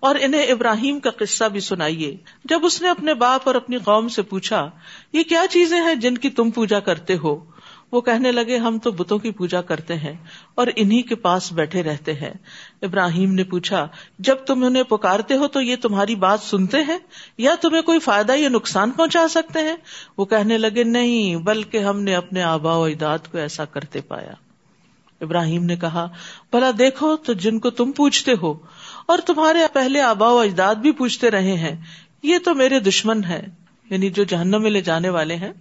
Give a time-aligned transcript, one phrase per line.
[0.00, 4.08] اور انہیں ابراہیم کا قصہ بھی سنائیے۔ جب اس نے اپنے باپ اور اپنی قوم
[4.08, 4.70] سے پوچھا،
[5.12, 7.44] یہ کیا چیزیں ہیں جن کی تم پوجا کرتے ہو؟
[7.92, 10.12] وہ کہنے لگے، ہم تو بتوں کی پوجا کرتے ہیں
[10.54, 12.32] اور انہیں کے پاس بیٹھے رہتے ہیں۔
[12.82, 16.98] ابراہیم نے پوچھا، جب تم انہیں پکارتے ہو تو یہ تمہاری بات سنتے ہیں؟
[17.38, 19.76] یا تمہیں کوئی فائدہ یا نقصان پہنچا سکتے ہیں؟
[20.18, 24.32] وہ کہنے لگے، نہیں، بلکہ ہم نے اپنے آبا و اجداد کو ایسا کرتے پایا۔
[25.20, 26.08] ابراہیم نے کہا،
[26.50, 28.54] بھلا دیکھو تو جن کو تم پوچھتے ہو
[29.10, 31.76] اور تمہارے پہلے آبا و اجداد بھی پوچھتے رہے ہیں،
[32.22, 33.46] یہ تو میرے دشمن ہے
[33.90, 35.52] یعنی جو جہنم میں لے جانے والے ہیں۔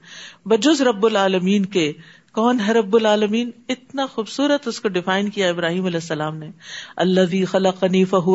[0.46, 1.94] بجز رب العالمین کے،
[2.32, 6.50] کون ہے رب العالمین؟ اتنا خوبصورت اس کو ڈیفائن کیا ابراہیم علیہ السلام نے۔
[6.96, 7.86] اللہ خلق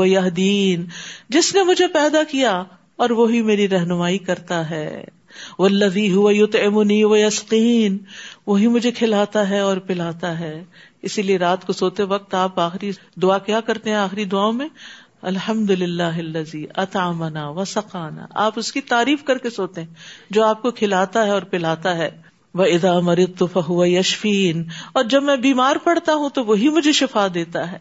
[0.07, 0.87] یہ دین
[1.29, 2.63] جس نے مجھے پیدا کیا
[2.97, 5.05] اور وہی میری رہنمائی کرتا ہے۔
[5.59, 7.99] وہ لذی ہوا یو تو یسقین
[8.47, 10.65] وہی مجھے کھلاتا ہے اور پلاتا ہے۔
[11.03, 12.93] اسی لیے رات کو سوتے وقت آپ آخری
[13.23, 14.69] دعا کیا کرتے ہیں آخری دعاؤں میں؟
[15.25, 16.47] الحمد للہ
[16.77, 19.95] اطامنا و سقانا آپ اس کی تعریف کر کے سوتے ہیں۔
[20.31, 22.23] جو آپ کو کھلاتا ہے اور پلاتا ہے۔
[22.55, 26.93] وہ ادا مرد تو فہو یشفین اور جب میں بیمار پڑتا ہوں تو وہی مجھے
[26.93, 27.79] شفا دیتا ہے۔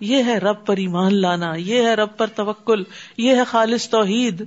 [0.00, 2.82] یہ ہے رب پر ایمان لانا۔ یہ ہے رب پر توکل۔
[3.16, 4.44] یہ ہے خالص توحید۔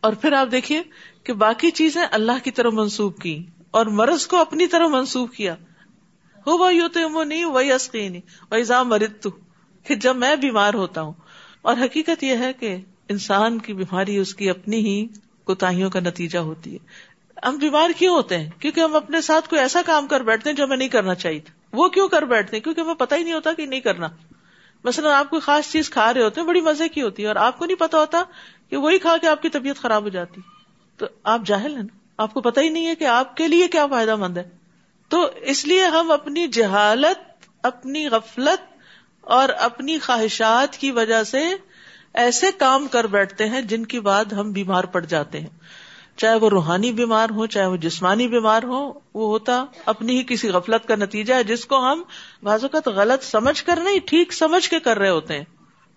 [0.00, 0.82] اور پھر آپ دیکھیے
[1.24, 5.54] کہ باقی چیزیں اللہ کی طرف منسوخ کی۔ اور مرض کو اپنی طرف منسوخ کیا۔
[6.46, 9.30] ہو وہ یو تو نہیں وہی عسقی نہیں وہ مرد تو
[9.82, 11.12] کہ جب میں بیمار ہوتا ہوں۔
[11.62, 12.76] اور حقیقت یہ ہے کہ
[13.08, 15.06] انسان کی بیماری اس کی اپنی ہی
[15.44, 16.78] کوتاہیوں کا نتیجہ ہوتی ہے۔
[17.48, 20.56] ہم بیمار کیوں ہوتے ہیں؟ کیونکہ ہم اپنے ساتھ کوئی ایسا کام کر بیٹھتے ہیں
[20.56, 21.40] جو ہمیں نہیں کرنا چاہیے۔
[21.72, 24.08] وہ کیوں کر بیٹھتے ہیں؟ کیونکہ ہمیں پتہ ہی نہیں ہوتا کہ نہیں کرنا۔
[24.84, 27.36] مثلاً آپ کوئی خاص چیز کھا رہے ہوتے ہیں، بڑی مزے کی ہوتی ہے اور
[27.36, 28.22] آپ کو نہیں پتا ہوتا
[28.70, 30.40] کہ وہی کھا کے آپ کی طبیعت خراب ہو جاتی۔
[30.96, 33.68] تو آپ جاہل ہیں نا؟ آپ کو پتا ہی نہیں ہے کہ آپ کے لیے
[33.68, 34.48] کیا فائدہ مند ہے۔
[35.08, 38.77] تو اس لیے ہم اپنی جہالت، اپنی غفلت
[39.28, 41.38] اور اپنی خواہشات کی وجہ سے
[42.14, 45.46] ایسے کام کر بیٹھتے ہیں جن کی بعد ہم بیمار پڑ جاتے ہیں۔
[46.16, 50.48] چاہے وہ روحانی بیمار ہو چاہے وہ جسمانی بیمار ہو وہ ہوتا اپنی ہی کسی
[50.48, 52.02] غفلت کا نتیجہ ہے جس کو ہم
[52.42, 55.44] بعض اوقات غلط سمجھ کر نہیں، ٹھیک سمجھ کے کر رہے ہوتے ہیں۔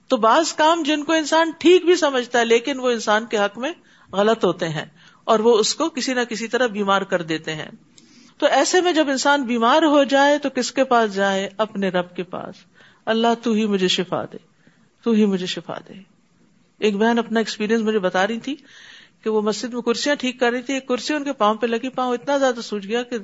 [0.08, 3.58] تو بعض کام جن کو انسان ٹھیک بھی سمجھتا ہے، لیکن وہ انسان کے حق
[3.58, 3.72] میں
[4.12, 4.86] غلط ہوتے ہیں
[5.24, 7.70] اور وہ اس کو کسی نہ کسی طرح بیمار کر دیتے ہیں۔
[8.38, 12.16] تو ایسے میں جب انسان بیمار ہو جائے تو کس کے پاس جائے؟ اپنے رب
[12.16, 12.56] کے پاس۔
[13.06, 14.38] اللہ تو ہی مجھے شفا دے،
[15.04, 15.94] تو ہی مجھے شفا دے۔
[16.80, 18.56] ایک بہن اپنا ایکسپیرئنس مجھے بتا رہی تھی
[19.24, 21.68] کہ وہ مسجد میں کرسیاں ٹھیک کر رہی تھی، ایک کرسی ان کے پاؤں پہ
[21.68, 23.18] لگی، پاؤں اتنا زیادہ سوج گیا کہ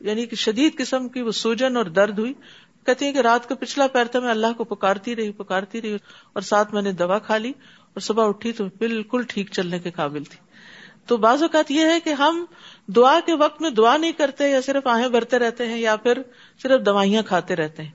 [0.00, 2.32] یعنی کہ شدید قسم کی وہ سوجن اور درد ہوئی۔
[2.86, 5.92] کہتی ہیں کہ رات کا پچھلا پیر تھا، میں اللہ کو پکارتی رہی پکارتی رہی
[6.32, 9.90] اور ساتھ میں نے دوا کھا لی اور صبح اٹھی تو بالکل ٹھیک چلنے کے
[9.90, 10.38] قابل تھی۔
[11.06, 12.44] تو بعض اوقات یہ ہے کہ ہم
[12.86, 16.22] دعا کے وقت میں دعا نہیں کرتے یا صرف آہیں بھرتے رہتے ہیں یا پھر
[16.62, 17.90] صرف دوائیاں کھاتے رہتے ہیں۔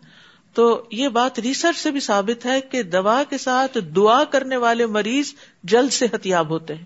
[0.54, 4.86] تو یہ بات ریسرچ سے بھی ثابت ہے کہ دوا کے ساتھ دعا کرنے والے
[4.86, 5.34] مریض
[5.64, 6.86] جلد صحت یاب ہوتے ہیں۔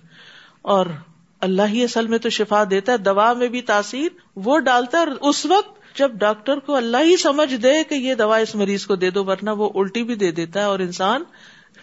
[0.62, 0.86] اور
[1.40, 5.04] اللہ ہی اصل میں تو شفا دیتا ہے، دوا میں بھی تاثیر وہ ڈالتا ہے
[5.04, 8.86] اور اس وقت جب ڈاکٹر کو اللہ ہی سمجھ دے کہ یہ دوا اس مریض
[8.86, 11.24] کو دے دو، ورنہ وہ الٹی بھی دے دیتا ہے اور انسان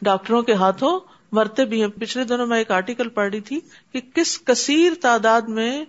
[0.02, 1.00] ڈاکٹروں کے ہاتھوں
[1.32, 3.60] مرتے بھی ہیں۔ پچھلے دنوں میں ایک آرٹیکل پڑھ رہی تھی
[3.92, 5.84] کہ کس کثیر تعداد میں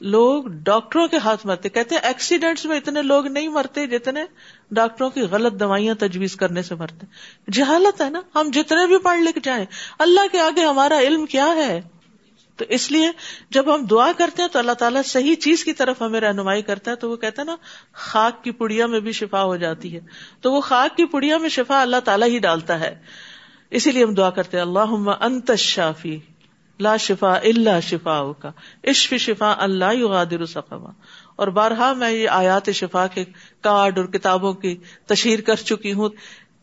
[0.00, 4.24] لوگ ڈاکٹروں کے ہاتھ مرتے، کہتے ہیں ایکسیڈینٹس میں اتنے لوگ نہیں مرتے جتنے
[4.70, 7.06] ڈاکٹروں کی غلط دوائیاں تجویز کرنے سے مرتے۔
[7.52, 9.64] جہالت ہے نا، ہم جتنے بھی پڑھ لکھ جائیں،
[9.98, 11.80] اللہ کے آگے ہمارا علم کیا ہے؟
[12.56, 13.10] تو اس لیے
[13.50, 16.90] جب ہم دعا کرتے ہیں تو اللہ تعالیٰ صحیح چیز کی طرف ہمیں رہنمائی کرتا
[16.90, 17.56] ہے، تو وہ کہتا ہے نا،
[17.92, 20.00] خاک کی پڑیا میں بھی شفا ہو جاتی ہے۔
[20.40, 22.98] تو وہ خاک کی پڑیا میں شفا اللہ تعالیٰ ہی ڈالتا ہے۔
[23.70, 26.18] اسی لیے ہم دعا کرتے ہیں اللہ انت شافی
[26.80, 28.50] لا شفا اللہ شفا کا
[28.84, 30.90] عشف شفا اللہ یغادر سقما.
[31.36, 33.24] اور بارہا میں یہ آیات شفا کے
[33.60, 36.08] کارڈ اور کتابوں کی تشہیر کر چکی ہوں۔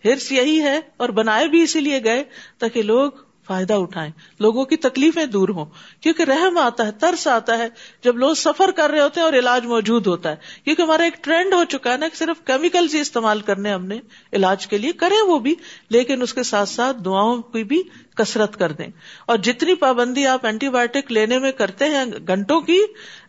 [0.05, 2.23] ہرس یہی ہے اور بنائے بھی اسی لیے گئے
[2.57, 3.11] تاکہ لوگ
[3.47, 5.65] فائدہ اٹھائیں۔ لوگوں کی تکلیفیں دور ہوں۔
[6.01, 7.67] کیونکہ رحم آتا ہے، ترس آتا ہے۔
[8.03, 11.23] جب لوگ سفر کر رہے ہوتے ہیں اور علاج موجود ہوتا ہے۔ کیونکہ ہمارا ایک
[11.23, 13.99] ٹرینڈ ہو چکا ہے نا کہ صرف کیمیکل ہی استعمال کرنے ہم نے
[14.33, 15.55] علاج کے لیے کریں وہ بھی،
[15.89, 17.83] لیکن اس کے ساتھ ساتھ دعاؤں کی بھی
[18.15, 18.87] کسرت کر دیں۔
[19.25, 22.79] اور جتنی پابندی آپ اینٹی بایوٹک لینے میں کرتے ہیں گھنٹوں کی،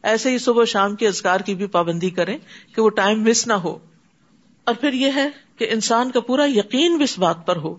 [0.03, 2.39] ایسے ہی صبح شام کے ازگار کی بھی پابندی کریں
[2.75, 3.79] کہ وہ ٹائم مس نہ ہو۔
[4.65, 7.77] اور پھر یہ ہے کہ انسان کا پورا یقین بھی اس بات پر ہو۔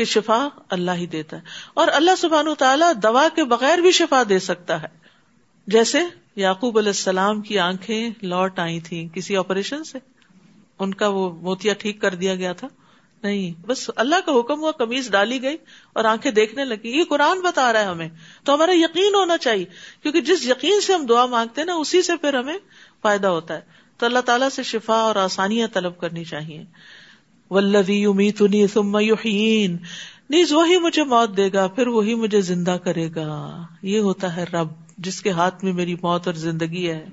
[0.00, 1.42] کہ شفا اللہ ہی دیتا ہے۔
[1.74, 4.86] اور اللہ سبحان تعالیٰ دوا کے بغیر بھی شفا دے سکتا ہے۔
[5.66, 5.98] جیسے
[6.36, 9.98] یعقوب علیہ السلام کی آنکھیں لوٹ آئی تھی کسی آپریشن سے۔
[10.78, 12.68] ان کا وہ موتیا ٹھیک کر دیا گیا تھا۔
[13.22, 15.56] نہیں، بس اللہ کا حکم ہوا کمیز ڈالی گئی
[15.92, 18.08] اور آنکھیں دیکھنے لگی۔ یہ قرآن بتا رہا ہے ہمیں۔
[18.44, 19.64] تو ہمارا یقین ہونا چاہیے،
[20.02, 22.58] کیونکہ جس یقین سے ہم دعا مانگتے ہیں نا، اسی سے پھر ہمیں
[23.02, 23.60] فائدہ ہوتا ہے۔
[23.98, 26.64] تو اللہ تعالیٰ سے شفا اور آسانیاں طلب کرنی چاہیے۔
[27.50, 29.76] ولدی امیتنی ثم یحیین۔
[30.30, 34.44] نیز وہی مجھے موت دے گا، پھر وہی مجھے زندہ کرے گا۔ یہ ہوتا ہے
[34.52, 34.68] رب،
[34.98, 37.06] جس کے ہاتھ میں میری موت اور زندگی ہے۔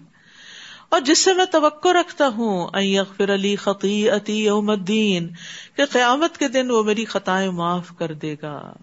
[0.89, 5.27] اور جس سے میں توقع رکھتا ہوں اغفر علی خطی عتی یوم الدین،
[5.75, 8.73] کہ قیامت کے دن وہ میری خطائیں معاف کر دے گا۔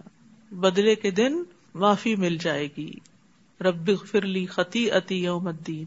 [0.51, 1.43] بدلے کے دن
[1.75, 2.91] معافی مل جائے گی۔
[3.61, 5.85] رب اغفر لی خطی عتی یوم الدین۔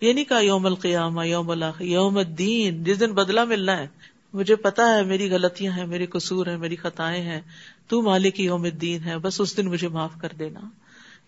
[0.00, 3.86] یہ نہیں کہا یوم القیامہ، یوم اللہ یوم الدین، جس دن بدلہ ملنا ہے۔
[4.32, 7.40] مجھے پتا ہے میری غلطیاں ہیں، میرے قصور ہیں، میری خطائیں ہیں۔
[7.88, 10.60] تو مالک یوم الدین ہے، بس اس دن مجھے معاف کر دینا۔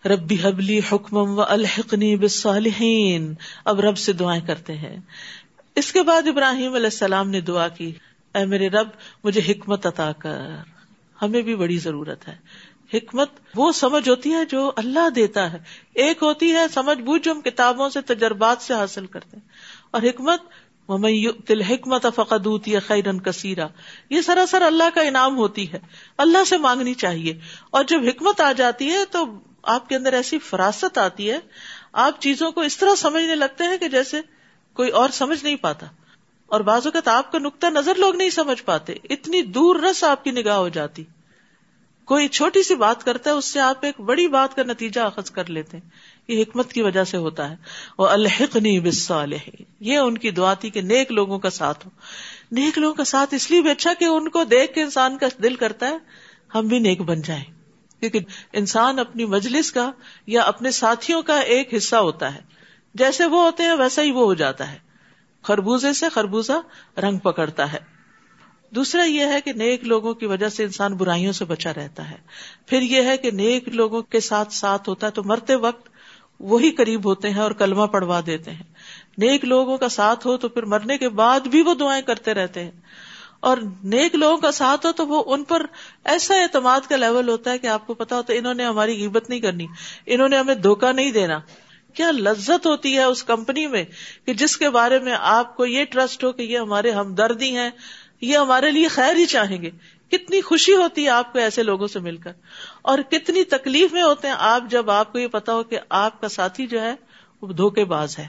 [0.09, 3.35] ربی حبلی حکم و الحقنی بالصالحین۔
[3.65, 4.97] اب رب سے دعائیں کرتے ہیں۔
[5.75, 7.93] اس کے بعد ابراہیم علیہ السلام نے دعا کی،
[8.35, 8.89] اے میرے رب،
[9.25, 10.41] مجھے حکمت عطا کر۔
[11.23, 12.37] ہمیں بھی بڑی ضرورت ہے۔
[12.95, 15.59] حکمت وہ سمجھ ہوتی ہے جو اللہ دیتا ہے۔
[15.95, 19.49] ایک ہوتی ہے سمجھ بوجھ جو ہم کتابوں سے، تجربات سے حاصل کرتے ہیں۔
[19.91, 20.43] اور حکمت
[21.47, 23.67] تل حکمت فقدوت یا خیرن کثیرا
[24.11, 25.79] یہ سراسر اللہ کا انعام ہوتی ہے۔
[26.19, 27.39] اللہ سے مانگنی چاہیے۔
[27.71, 29.27] اور جب حکمت آ جاتی ہے تو
[29.63, 31.39] آپ کے اندر ایسی فراست آتی ہے۔
[31.93, 34.21] آپ چیزوں کو اس طرح سمجھنے لگتے ہیں کہ جیسے
[34.73, 35.87] کوئی اور سمجھ نہیں پاتا۔
[36.47, 40.25] اور بعض اوقات آپ کا نقطۂ نظر لوگ نہیں سمجھ پاتے۔ اتنی دور رس آپ
[40.25, 41.05] کی نگاہ ہو جاتی۔
[42.05, 45.31] کوئی چھوٹی سی بات کرتا ہے، اس سے آپ ایک بڑی بات کا نتیجہ اخذ
[45.31, 45.91] کر لیتے ہیں۔
[46.29, 47.57] یہ حکمت کی وجہ سے ہوتا ہے۔
[47.99, 51.91] وہ الحقنی بصالح یہ ان کی دعا تھی کہ نیک لوگوں کا ساتھ ہو
[52.53, 55.27] نیک لوگوں کا ساتھ اس لیے بھی اچھا کہ ان کو دیکھ کے انسان کا
[55.43, 55.97] دل کرتا ہے۔
[56.55, 57.45] ہم بھی نیک بن جائیں۔
[58.01, 58.19] کیونکہ
[58.53, 59.91] انسان اپنی مجلس کا
[60.27, 62.41] یا اپنے ساتھیوں کا ایک حصہ ہوتا ہے۔
[62.95, 64.79] جیسے وہ ہوتے ہیں، ویسا ہی وہ ہو جاتا ہے۔
[65.43, 67.79] خربوزے سے خربوزہ رنگ پکڑتا ہے۔
[68.71, 72.17] دوسرا یہ ہے کہ نیک لوگوں کی وجہ سے انسان برائیوں سے بچا رہتا ہے۔
[72.67, 75.92] پھر یہ ہے کہ نیک لوگوں کے ساتھ ساتھ ہوتا ہے تو مرتے وقت
[76.43, 78.63] وہی قریب ہوتے ہیں اور کلمہ پڑھوا دیتے ہیں۔
[79.19, 82.65] نیک لوگوں کا ساتھ ہو تو پھر مرنے کے بعد بھی وہ دعائیں کرتے رہتے
[82.65, 82.71] ہیں۔
[83.41, 85.67] اور نیک لوگوں کا ساتھ ہو تو وہ ان پر
[86.05, 88.95] ایسا اعتماد کا لیول ہوتا ہے کہ آپ کو پتا ہوتا ہے انہوں نے ہماری
[88.95, 89.67] قیمت نہیں کرنی،
[90.07, 91.41] انہوں نے ہمیں دھوکہ نہیں دینا۔
[91.95, 93.85] کیا لذت ہوتی ہے اس کمپنی میں
[94.27, 97.71] کہ جس کے بارے میں آپ کو یہ ٹرسٹ ہو کہ یہ ہمارے ہمدردی ہیں،
[98.21, 99.71] یہ ہمارے لیے خیر ہی چاہیں گے۔
[100.11, 102.33] کتنی خوشی ہوتی ہے آپ کو ایسے لوگوں سے مل کر۔
[102.83, 106.21] اور کتنی تکلیف میں ہوتے ہیں آپ جب آپ کو یہ پتا ہو کہ آپ
[106.21, 106.95] کا ساتھی جو ہے
[107.43, 108.27] وہ دھوکے باز ہے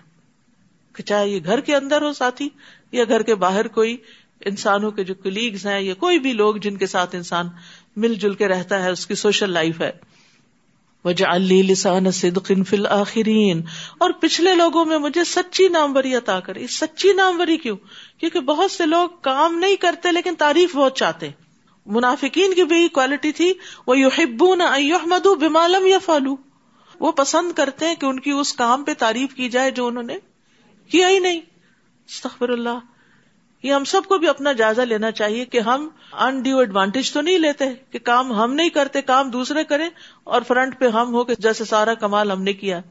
[0.94, 2.50] کہ چاہے یہ گھر کے اندر ہو ساتھی
[2.91, 3.97] یا گھر کے باہر کوئی
[4.45, 7.50] انسانوں کے جو کلیگز ہیں یا کوئی بھی لوگ جن کے ساتھ انسان
[7.95, 9.91] مل جل کے رہتا ہے، اس کی سوشل لائف ہے۔
[11.05, 13.61] وجہ علی لسان صدقن فل آخرین
[13.97, 17.77] اور پچھلے لوگوں میں مجھے سچی ناموری عطا کرے سچی ناموری کیوں؟
[18.17, 21.29] کیونکہ بہت سے لوگ کام نہیں کرتے لیکن تعریف بہت چاہتے۔
[21.85, 23.53] منافقین کی بھی کوالٹی تھی۔
[23.88, 24.63] وہ یو ہبو نہ
[25.39, 26.35] بمالم یا فالو
[27.00, 30.03] وہ پسند کرتے ہیں کہ ان کی اس کام پہ تعریف کی جائے جو انہوں
[30.03, 30.18] نے
[30.88, 31.41] کیا ہی نہیں۔
[32.07, 32.80] استغفر اللہ۔
[33.63, 37.21] یہ ہم سب کو بھی اپنا جائزہ لینا چاہیے کہ ہم ان ڈیو ایڈوانٹیج تو
[37.21, 39.89] نہیں لیتے کہ کام ہم نہیں کرتے، کام دوسرے کریں
[40.24, 42.81] اور فرنٹ پہ ہم ہو کہ جیسے سارا کمال ہم نے کیا۔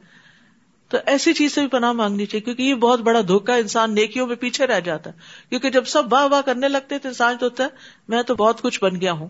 [0.93, 4.27] تو ایسی چیز سے بھی پناہ مانگنی چاہیے، کیونکہ یہ بہت بڑا دھوکا انسان نیکیوں
[4.27, 5.15] میں پیچھے رہ جاتا ہے۔
[5.49, 7.69] کیونکہ جب سب واہ واہ کرنے لگتے تو انسان جو ہوتا ہے،
[8.07, 9.27] میں تو بہت کچھ بن گیا ہوں۔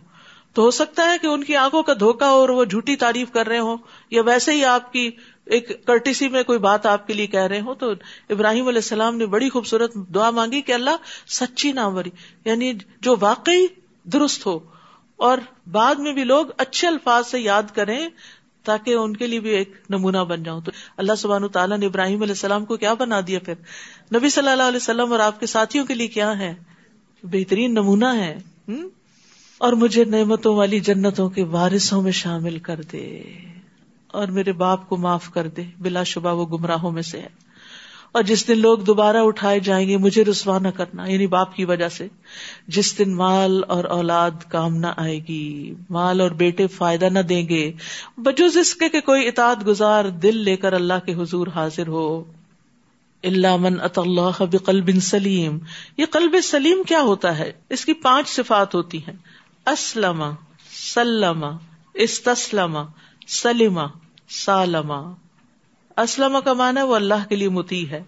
[0.54, 3.48] تو ہو سکتا ہے کہ ان کی آنکھوں کا دھوکا اور وہ جھوٹی تعریف کر
[3.48, 3.78] رہے ہوں،
[4.10, 5.12] یا ویسے ہی آپ کی
[5.46, 7.92] ایک کرٹیسی میں کوئی بات آپ کے لیے کہہ رہے ہوں۔ تو
[8.30, 12.10] ابراہیم علیہ السلام نے بڑی خوبصورت دعا مانگی کہ اللہ سچی ناموری
[12.46, 13.68] یعنی جو واقعی
[14.04, 14.60] درست ہو۔
[15.18, 15.38] اور
[15.72, 18.10] بعد میں بھی لوگ اچھے الفاظ سے یاد کریں
[18.64, 22.22] تاکہ ان کے لیے بھی ایک نمونہ بن جاؤں۔ تو اللہ سبحانہ تعالیٰ نے ابراہیم
[22.22, 23.54] علیہ السلام کو کیا بنا دیا پھر؟
[24.16, 26.54] نبی صلی اللہ علیہ وسلم اور آپ کے ساتھیوں کے لیے کیا ہے؟
[27.24, 28.38] بہترین نمونہ ہے۔
[29.58, 33.24] اور مجھے نعمتوں والی جنتوں کے وارثوں میں شامل کر دے۔
[34.08, 37.43] اور میرے باپ کو معاف کر دے۔ بلا شبہ وہ گمراہوں میں سے ہے۔
[38.14, 41.66] اور جس دن لوگ دوبارہ اٹھائے جائیں گے، مجھے رسوا نہ کرنا یعنی باپ کی
[41.66, 42.08] وجہ سے،
[42.68, 47.50] جس دن مال اور اولاد کام نہ آئے گی، مال اور بیٹے فائدہ نہ دیں
[47.50, 47.72] گے،
[48.18, 52.24] بجوز اس کے کہ کوئی اطاعت گزار دل لے کر اللہ کے حضور حاضر ہو۔
[53.24, 55.58] اللہ من اط اللہ قلب سلیم۔
[55.98, 59.14] یہ قلب سلیم کیا ہوتا ہے؟ اس کی پانچ صفات ہوتی ہیں۔
[59.66, 60.24] اسلم،
[60.94, 61.46] سلم،
[61.94, 62.78] استسلم،
[63.28, 63.80] سلم
[64.30, 65.14] سالما
[65.98, 68.04] اسلم کا مانا ہے وہ اللہ کے لیے متی ہے۔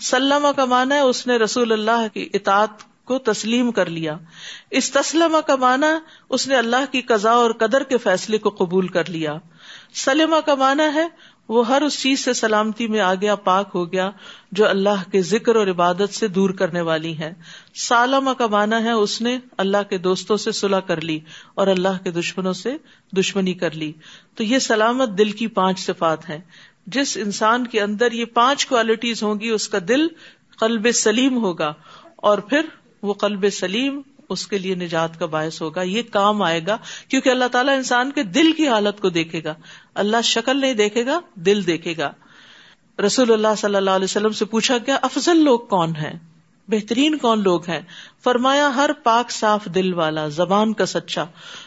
[0.00, 4.16] سلم کا مانا ہے اس نے رسول اللہ کی اطاعت کو تسلیم کر لیا۔
[4.70, 8.88] اس تسلم کا مانا اس نے اللہ کی قضاء اور قدر کے فیصلے کو قبول
[8.88, 9.38] کر لیا۔
[9.94, 11.08] سلما کا مانا ہے
[11.48, 14.10] وہ ہر اس چیز سے سلامتی میں آ گیا پاک ہو گیا
[14.52, 17.34] جو اللہ کے ذکر اور عبادت سے دور کرنے والی ہے۔
[17.74, 21.20] سالما کا مانا ہے اس نے اللہ کے دوستوں سے صلاح کر لی
[21.54, 22.76] اور اللہ کے دشمنوں سے
[23.16, 23.92] دشمنی کر لی۔
[24.34, 26.38] تو یہ سلامت دل کی پانچ صفات ہیں۔
[26.86, 30.08] جس انسان کے اندر یہ پانچ کوالٹیز ہوں گی، اس کا دل
[30.58, 31.72] قلب سلیم ہوگا،
[32.16, 32.60] اور پھر
[33.02, 36.76] وہ قلب سلیم اس کے لیے نجات کا باعث ہوگا، یہ کام آئے گا،
[37.08, 39.54] کیونکہ اللہ تعالیٰ انسان کے دل کی حالت کو دیکھے گا۔
[39.94, 42.12] اللہ شکل نہیں دیکھے گا، دل دیکھے گا۔
[43.06, 46.18] رسول اللہ صلی اللہ علیہ وسلم سے پوچھا گیا، افضل لوگ کون ہیں؟
[46.68, 47.80] بہترین کون لوگ ہیں؟
[48.24, 51.24] فرمایا، ہر پاک صاف دل والا، زبان کا سچا۔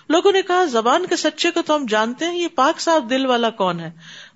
[0.09, 3.25] لوگوں نے کہا، زبان کے سچے کو تو ہم جانتے ہیں، یہ پاک صاف دل
[3.25, 3.91] والا کون ہے؟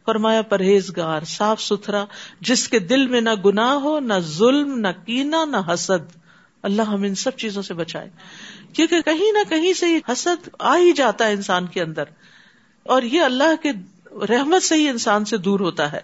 [0.08, 2.06] فرمایا، پرہیزگار، صاف ستھرا،
[2.42, 6.18] جس کے دل میں نہ گناہ ہو، نہ ظلم، نہ کینا نہ حسد۔
[6.64, 8.10] اللہ ہم ان سب چیزوں سے بچائے۔
[8.74, 12.04] کیونکہ کہیں نہ کہیں سے یہ حسد آ ہی جاتا ہے انسان کے اندر۔
[12.84, 13.72] اور یہ اللہ کے
[14.30, 16.00] رحمت سے ہی انسان سے دور ہوتا ہے۔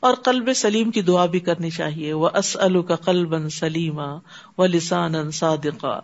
[0.00, 4.14] اور قلب سلیم کی دعا بھی کرنی چاہیے۔ وہ اسلو کا قلب سلیما
[4.58, 6.00] و لسان صادقہ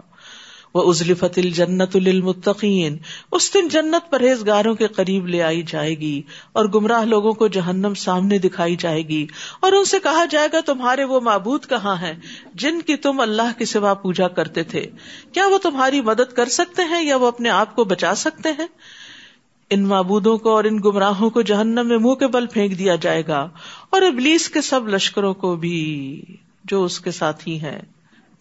[0.75, 2.97] وہ ازلی فتل جنت المتقین
[3.33, 6.23] اس دن جنت پرہیزگاروں کے قریب لے آئی جائے گی
[6.53, 9.27] اور گمراہ لوگوں کو جہنم سامنے دکھائی جائے گی۔
[9.61, 12.15] اور ان سے کہا جائے گا، تمہارے وہ معبود کہاں ہیں
[12.55, 14.87] جن کی تم اللہ کے سوا پوجا کرتے تھے؟
[15.33, 18.67] کیا وہ تمہاری مدد کر سکتے ہیں یا وہ اپنے آپ کو بچا سکتے ہیں؟
[19.71, 23.23] ان معبودوں کو اور ان گمراہوں کو جہنم میں منہ کے بل پھینک دیا جائے
[23.29, 23.49] گا۔
[23.91, 26.23] اور ابلیس کے سب لشکروں کو بھی
[26.65, 27.81] جو اس کے ساتھی ہیں۔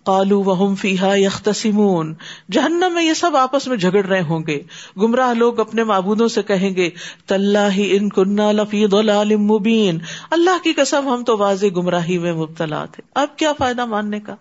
[0.08, 2.14] قالو وہم فیحا یختصمون۔
[2.52, 4.64] جہنم میں یہ سب آپس میں جھگڑ رہے ہوں گے۔
[4.98, 6.90] گمراہ لوگ اپنے معبودوں سے کہیں گے،
[7.26, 10.00] تاللہ ان کننا لفی ضلال مبین۔
[10.32, 14.36] اللہ کی قسم، ہم تو واضح گمراہی میں مبتلا تھے۔ اب کیا فائدہ ماننے کا؟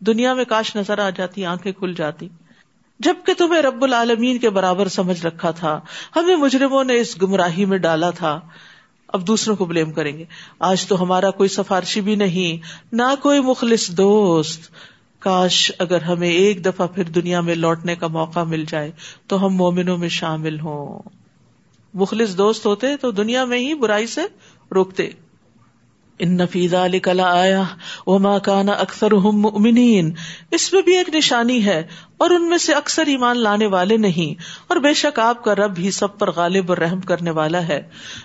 [0.00, 2.28] دنیا میں کاش نظر آ جاتی، آنکھیں کھل جاتی۔
[3.00, 5.80] جبکہ تمہیں رب العالمین کے برابر سمجھ رکھا تھا،
[6.16, 8.40] ہمیں مجرموں نے اس گمراہی میں ڈالا تھا۔
[9.08, 10.24] اب دوسروں کو بلیم کریں گے۔
[10.58, 12.62] آج تو ہمارا کوئی سفارشی بھی نہیں،
[12.92, 14.60] نہ کوئی مخلص دوست۔
[15.18, 18.90] کاش اگر ہمیں ایک دفعہ پھر دنیا میں لوٹنے کا موقع مل جائے،
[19.26, 20.98] تو ہم مومنوں میں شامل ہوں۔
[21.94, 24.20] مخلص دوست ہوتے تو دنیا میں ہی برائی سے
[24.74, 25.08] روکتے۔
[26.18, 27.62] ان نفیزہ کلا آیا
[28.06, 29.12] وہ ماں کانا اکثر
[30.50, 31.86] اس میں بھی ایک نشانی ہے۔
[32.18, 35.78] اور ان میں سے اکثر ایمان لانے والے نہیں، اور بے شک آپ کا رب
[35.78, 37.80] ہی سب پر غالب اور رحم کرنے والا ہے۔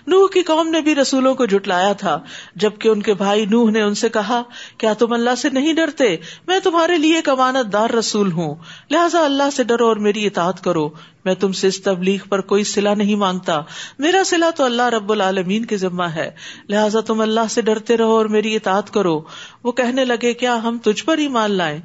[0.07, 2.19] نوح کی قوم نے بھی رسولوں کو جٹلایا تھا،
[2.55, 4.41] جبکہ ان کے بھائی نوح نے ان سے کہا،
[4.77, 6.15] کیا تم اللہ سے نہیں ڈرتے؟
[6.47, 8.55] میں تمہارے لیے ایک امانت دار رسول ہوں۔
[8.91, 10.89] لہٰذا اللہ سے ڈرو اور میری اطاعت کرو۔
[11.25, 13.59] میں تم سے اس تبلیغ پر کوئی سلا نہیں مانگتا۔
[13.99, 16.29] میرا سلا تو اللہ رب العالمین کے ذمہ ہے۔
[16.69, 19.21] لہٰذا تم اللہ سے ڈرتے رہو اور میری اطاعت کرو۔
[19.63, 21.79] وہ کہنے لگے، کیا ہم تجھ پر ہی مان لائیں؟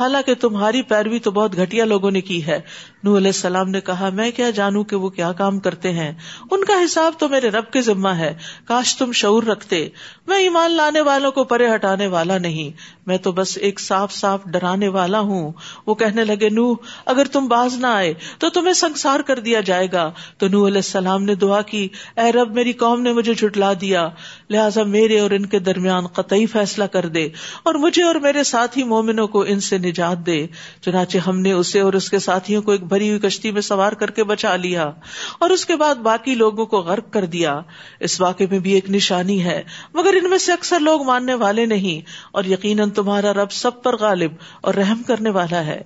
[0.00, 2.60] حالانکہ تمہاری پیروی تو بہت گھٹیا لوگوں نے کی ہے۔
[3.04, 6.12] نو علیہ السلام نے کہا، میں کیا جانوں کہ وہ کیا کام کرتے ہیں؟
[6.50, 8.34] ان کا حساب تو میرے رب کے ذمہ ہے۔
[8.64, 9.88] کاش تم شعور رکھتے۔
[10.26, 12.70] میں ایمان لانے والوں کو پرے ہٹانے والا نہیں۔
[13.06, 15.52] میں تو بس ایک صاف صاف ڈرانے والا ہوں۔
[15.86, 16.74] وہ کہنے لگے نو
[17.06, 20.76] اگر تم باز نہ آئے تو تمہیں سنسار کر دیا جائے گا۔ تو نو علیہ
[20.76, 24.08] السلام نے دعا کی، اے رب، میری قوم نے مجھے جھٹلا دیا۔
[24.50, 27.28] لہٰذا میرے اور ان کے درمیان قطعی فیصلہ کر دے
[27.62, 30.46] اور مجھے اور میرے ساتھی مومنوں کو ان سے نجات دے۔
[30.80, 33.92] چنانچہ ہم نے اسے اور اس کے ساتھیوں کو ایک بھری ہوئی کشتی میں سوار
[33.92, 34.90] کر کے بچا لیا
[35.38, 37.60] اور اس کے بعد باقی لوگوں کو غرق کر دیا۔
[38.00, 39.62] اس واقعے میں بھی ایک نشانی ہے،
[39.94, 43.96] مگر ان میں سے اکثر لوگ ماننے والے نہیں، اور یقیناً تمہارا رب سب پر
[43.96, 45.82] غالب اور رحم کرنے والا ہے۔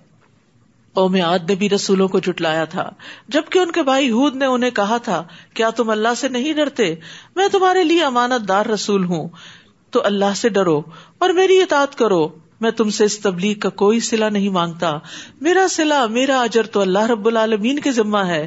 [0.92, 2.90] قوم عاد نے بھی رسولوں کو جٹلایا تھا،
[3.28, 6.94] جبکہ ان کے بھائی ہود نے انہیں کہا تھا، کیا تم اللہ سے نہیں ڈرتے؟
[7.36, 9.28] میں تمہارے لیے امانت دار رسول ہوں۔
[9.90, 10.82] تو اللہ سے ڈرو
[11.18, 12.28] اور میری اطاعت کرو۔
[12.60, 14.98] میں تم سے اس تبلیغ کا کوئی سلا نہیں مانگتا۔
[15.40, 18.46] میرا سلا میرا اجر تو اللہ رب العالمین کے ذمہ ہے۔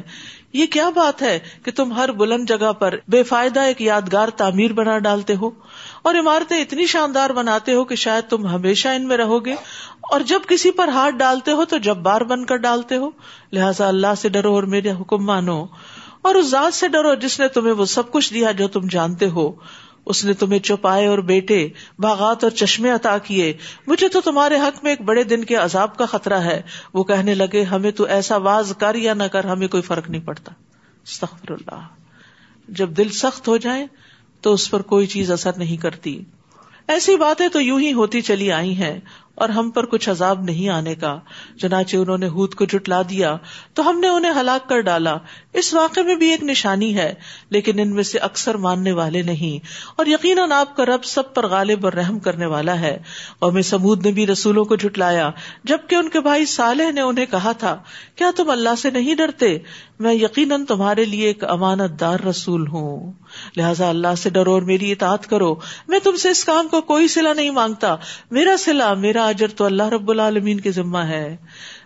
[0.52, 4.72] یہ کیا بات ہے کہ تم ہر بلند جگہ پر بے فائدہ ایک یادگار تعمیر
[4.72, 5.50] بنا ڈالتے ہو؟
[6.02, 9.54] اور عمارتیں اتنی شاندار بناتے ہو کہ شاید تم ہمیشہ ان میں رہو گے۔
[10.00, 13.10] اور جب کسی پر ہاتھ ڈالتے ہو تو جب بار بن کر ڈالتے ہو۔
[13.52, 15.64] لہٰذا اللہ سے ڈرو اور میرے حکم مانو۔
[16.22, 19.28] اور اس ذات سے ڈرو جس نے تمہیں وہ سب کچھ دیا جو تم جانتے
[19.28, 19.52] ہو۔
[20.06, 21.68] اس نے تمہیں چوپائے اور بیٹے،
[21.98, 23.52] باغات اور چشمے عطا کیے۔
[23.86, 26.62] مجھے تو تمہارے حق میں ایک بڑے دن کے عذاب کا خطرہ ہے۔
[26.94, 30.22] وہ کہنے لگے، ہمیں تو ایسا واز کر یا نہ کر، ہمیں کوئی فرق نہیں
[30.22, 30.52] پڑتا۔
[31.04, 31.80] استغفر اللہ۔
[32.68, 33.86] جب دل سخت ہو جائے
[34.40, 36.24] تو اس پر کوئی چیز اثر نہیں کرتی۔
[36.88, 39.00] ایسی باتیں تو یوں ہی ہوتی چلی آئی ہیں۔
[39.34, 41.18] اور ہم پر کچھ عذاب نہیں آنے کا۔
[41.60, 43.36] چنانچہ انہوں نے ہود کو جٹلا دیا،
[43.74, 45.16] تو ہم نے انہیں ہلاک کر ڈالا۔
[45.52, 47.14] اس واقعے میں بھی ایک نشانی ہے،
[47.50, 51.46] لیکن ان میں سے اکثر ماننے والے نہیں۔ اور یقیناً آپ کا رب سب پر
[51.46, 52.98] غالب اور رحم کرنے والا ہے۔
[53.38, 55.30] اور میں سمود نے بھی رسولوں کو جٹلایا
[55.64, 57.82] جبکہ ان کے بھائی صالح نے انہیں کہا تھا،
[58.16, 59.58] کیا تم اللہ سے نہیں ڈرتے؟
[59.98, 63.12] میں یقیناً تمہارے لیے ایک امانت دار رسول ہوں۔
[63.56, 65.54] لہٰذا اللہ سے ڈرو اور میری اطاعت کرو۔
[65.88, 67.96] میں تم سے اس کام کو کوئی سلا نہیں مانگتا۔
[68.30, 71.36] میرا سلا میرا اجر تو اللہ رب العالمین کی ذمہ ہے۔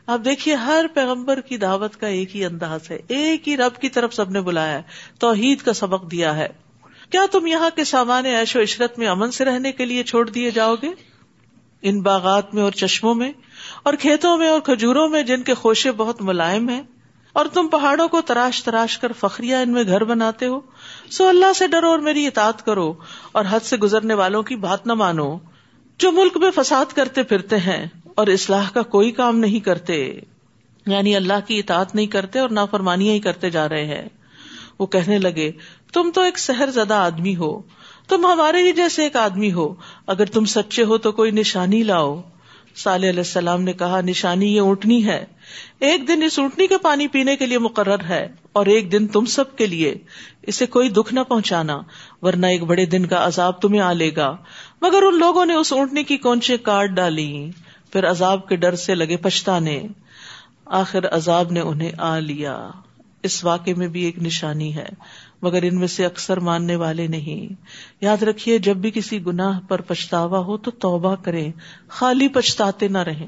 [0.07, 3.89] آپ دیکھیے، ہر پیغمبر کی دعوت کا ایک ہی انداز ہے۔ ایک ہی رب کی
[3.89, 4.83] طرف سب نے بلایا ہے۔
[5.19, 6.49] توحید کا سبق دیا ہے۔
[7.11, 10.31] کیا تم یہاں کے سامان عیش و عشرت میں امن سے رہنے کے لیے چھوڑ
[10.31, 10.89] دیے جاؤ گے؟
[11.83, 13.33] ان باغات میں اور چشموں میں
[13.83, 16.83] اور کھیتوں میں اور کھجوروں میں جن کے خوشے بہت ملائم ہیں۔
[17.39, 20.61] اور تم پہاڑوں کو تراش تراش کر فخریا ان میں گھر بناتے ہو،
[21.11, 22.95] سو اللہ سے ڈرو اور میری اطاعت کرو
[23.33, 25.37] اور حد سے گزرنے والوں کی بات نہ مانو،
[25.99, 30.21] جو ملک میں فساد کرتے پھرتے ہیں اور اصلاح کا کوئی کام نہیں کرتے۔
[30.87, 34.09] یعنی اللہ کی اطاعت نہیں کرتے اور نافرمانیاں ہی کرتے جا رہے ہیں۔
[34.79, 35.53] وہ کہنے لگے،
[35.93, 37.63] تم تو ایک سہر زدہ آدمی ہو،
[38.09, 39.75] تم ہمارے ہی جیسے ایک آدمی ہو،
[40.07, 42.23] اگر تم سچے ہو تو کوئی نشانی لاؤ۔
[42.77, 45.25] صالح علیہ السلام نے کہا، نشانی یہ اونٹنی ہے۔
[45.81, 49.25] ایک دن اس اونٹنی کے پانی پینے کے لیے مقرر ہے اور ایک دن تم
[49.25, 49.95] سب کے لیے
[50.43, 51.81] اسے کوئی دکھ نہ پہنچانا،
[52.23, 54.37] ورنہ ایک بڑے دن کا عذاب تمہیں آ لے گا۔
[54.83, 57.51] مگر ان لوگوں نے اس اونٹنی کی کونچے کاٹ ڈالی،
[57.93, 59.83] پھر عذاب کے ڈر سے لگے پچھتانے۔
[60.65, 62.71] آخر عذاب نے انہیں آ لیا۔
[63.23, 64.87] اس واقعے میں بھی ایک نشانی ہے،
[65.43, 67.55] مگر ان میں سے اکثر ماننے والے نہیں۔
[68.01, 71.51] یاد رکھیے، جب بھی کسی گناہ پر پچھتاوا ہو تو توبہ کرے
[71.89, 73.27] خالی پچھتاتے نہ رہے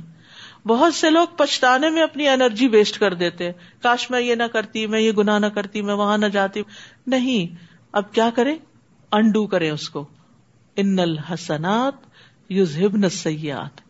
[0.67, 3.53] بہت سے لوگ پچھتانے میں اپنی انرجی ویسٹ کر دیتے
[3.83, 6.63] کاش میں یہ نہ کرتی، میں یہ گناہ نہ کرتی، میں وہاں نہ جاتی۔
[7.07, 7.55] نہیں،
[7.93, 8.57] اب کیا کرے
[9.13, 10.09] انڈو کرے اس کو۔
[10.77, 11.95] ان الحسنات
[12.49, 12.79] یوز
[13.13, 13.81] سیات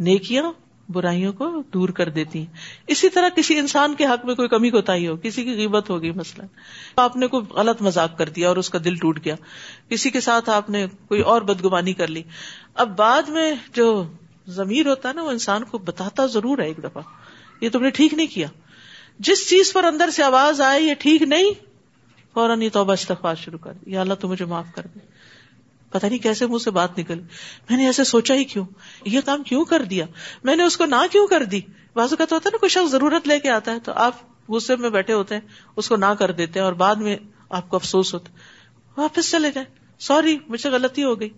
[0.00, 0.52] نیکیاں
[0.88, 2.46] برائیوں کو دور کر دیتی ہیں۔
[2.86, 6.10] اسی طرح کسی انسان کے حق میں کوئی کمی کوتا ہو، کسی کی قیمت ہوگی
[6.10, 6.46] مثلاً۔
[6.96, 9.34] آپ نے کوئی غلط مذاق کر دیا اور اس کا دل ٹوٹ گیا۔
[9.88, 12.22] کسی کے ساتھ آپ نے کوئی اور بدگمانی کر لی۔
[12.74, 14.04] اب بعد میں جو
[14.46, 17.02] ضمیر ہوتا ہے نا، وہ انسان کو بتاتا ضرور ہے ایک دفعہ۔
[17.60, 18.46] یہ تم نے ٹھیک نہیں کیا۔
[19.18, 21.50] جس چیز پر اندر سے آواز آئے یہ ٹھیک نہیں،
[22.34, 24.98] فوراً یہ توبہ استغفار شروع کر۔ یا اللہ تو مجھے معاف کر دے۔
[25.90, 27.20] پتا نہیں کیسے منہ سے بات نکل۔
[27.70, 28.64] میں نے ایسے سوچا ہی کیوں؟
[29.04, 30.06] یہ کام کیوں کر دیا؟
[30.44, 31.60] میں نے اس کو نہ کیوں کر دی؟
[31.94, 34.14] بازو کا تو ہوتا ہے نا، کوئی شخص ضرورت لے کے آتا ہے تو آپ
[34.48, 35.42] غصے میں بیٹھے ہوتے ہیں،
[35.76, 37.16] اس کو نہ کر دیتے ہیں اور بعد میں
[37.50, 38.30] آپ کو افسوس ہوتا
[39.00, 41.30] واپس چلے جائیں سوری، مجھ سے غلطی ہو گئی۔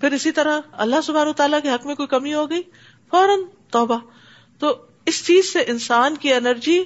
[0.00, 2.62] پھر اسی طرح اللہ سبحانہ تعالیٰ کے حق میں کوئی کمی ہو گئی؟
[3.10, 3.40] فوراً
[3.70, 3.98] توبہ۔
[4.58, 4.76] تو
[5.06, 6.84] اس چیز سے انسان کی انرجی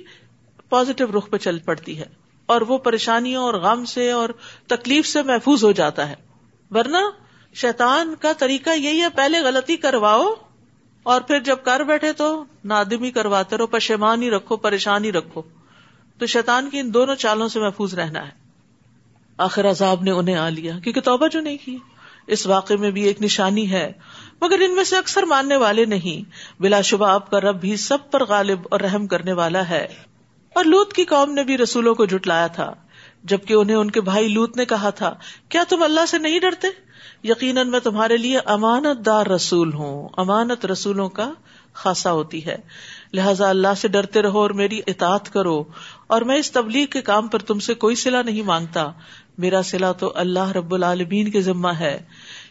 [0.69, 2.05] پازیٹو رخ پہ چل پڑتی ہے
[2.47, 4.29] اور وہ پریشانیوں اور غم سے اور
[4.67, 6.15] تکلیف سے محفوظ ہو جاتا ہے۔
[6.71, 6.97] ورنہ
[7.55, 10.35] شیطان کا طریقہ یہی ہے، پہلے غلطی کرواؤ
[11.03, 15.43] اور پھر جب کر بیٹھے تو نادمی کرواتے رہو، پشیمانی رکھو، پریشانی رکھو۔
[16.19, 18.33] تو شیطان کی ان دونوں چالوں سے محفوظ رہنا ہے۔
[19.37, 21.79] آخر عذاب نے انہیں آ لیا، کیونکہ توبہ جو نہیں کی۔
[22.27, 23.93] اس واقعے میں بھی ایک نشانی ہے،
[24.41, 26.31] مگر ان میں سے اکثر ماننے والے نہیں۔
[26.63, 29.87] بلا شبہ آپ کا رب بھی سب پر غالب اور رحم کرنے والا ہے۔
[30.55, 32.75] اور لوت کی قوم نے بھی رسولوں کو جٹلایا تھا،
[33.25, 35.15] جبکہ انہیں ان کے بھائی لوت نے کہا تھا،
[35.49, 36.69] کیا تم اللہ سے نہیں ڈرتے؟
[37.25, 41.33] یقیناً میں تمہارے لیے امانت دار رسول ہوں، امانت رسولوں کا
[41.73, 42.57] خاصا ہوتی ہے۔
[43.13, 45.65] لہذا اللہ سے ڈرتے رہو اور میری اطاعت کرو،
[46.07, 48.93] اور میں اس تبلیغ کے کام پر تم سے کوئی سلا نہیں مانگتا۔
[49.43, 52.03] میرا سلا تو اللہ رب العالمین کے ذمہ ہے۔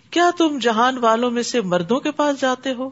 [0.09, 2.89] کیا تم جہان والوں میں سے مردوں کے پاس جاتے ہو؟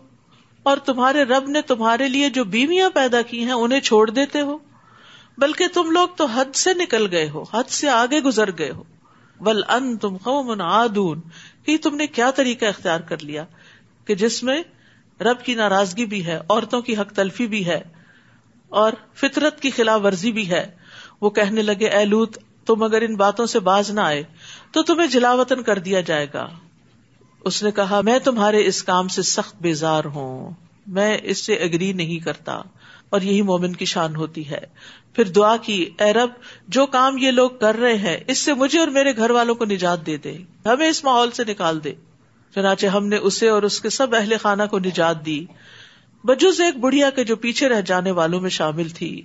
[0.63, 4.57] اور تمہارے رب نے تمہارے لیے جو بیویاں پیدا کی ہیں انہیں چھوڑ دیتے ہو؟
[5.37, 8.83] بلکہ تم لوگ تو حد سے نکل گئے ہو، حد سے آگے گزر گئے ہو۔
[9.41, 11.21] بل ان تم قوم عادون۔
[11.63, 13.45] کہ تم نے کیا طریقہ اختیار کر لیا؟
[14.05, 14.63] کہ جس میں
[15.21, 17.81] رب کی ناراضگی بھی ہے، عورتوں کی حق تلفی بھی ہے،
[18.69, 20.71] اور فطرت کی خلاف ورزی بھی ہے۔
[21.21, 22.37] وہ کہنے لگے، اے لوت
[22.69, 24.23] تم اگر ان باتوں سے باز نہ آئے
[24.71, 26.47] تو تمہیں جلاوطن کر دیا جائے گا۔
[27.41, 30.51] اس نے کہا، میں تمہارے اس کام سے سخت بیزار ہوں۔
[30.87, 32.61] میں اس سے اگری نہیں کرتا۔
[33.09, 34.59] اور یہی مومن کی شان ہوتی ہے۔
[35.13, 36.29] پھر دعا کی، اے رب،
[36.67, 39.65] جو کام یہ لوگ کر رہے ہیں، اس سے مجھے اور میرے گھر والوں کو
[39.65, 41.93] نجات دے دے۔ ہمیں اس ماحول سے نکال دے۔
[42.55, 45.45] چنانچہ ہم نے اسے اور اس کے سب اہل خانہ کو نجات دی۔
[46.23, 49.21] بجوز ایک بڑھیا کے جو پیچھے رہ جانے والوں میں شامل تھی۔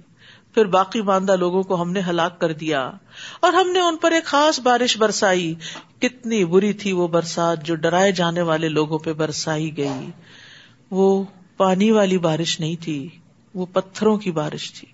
[0.54, 2.80] پھر باقی ماندہ لوگوں کو ہم نے ہلاک کر دیا
[3.40, 5.54] اور ہم نے ان پر ایک خاص بارش برسائی
[5.98, 10.10] کتنی بری تھی وہ برسات جو ڈرائے جانے والے لوگوں پہ برسائی گئی
[10.90, 11.24] وہ
[11.56, 13.08] پانی والی بارش نہیں تھی
[13.54, 14.88] وہ پتھروں کی بارش تھی